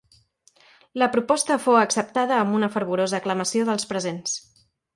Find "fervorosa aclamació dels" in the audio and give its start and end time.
2.79-3.89